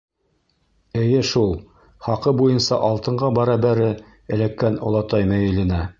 Эйе 1.01 1.19
шул, 1.31 1.51
хаҡы 2.07 2.33
буйынса 2.41 2.81
алтынға 2.89 3.31
бәрәбәре 3.41 3.87
эләккән 4.37 4.85
олатай 4.91 5.33
мәйеленә. 5.35 5.89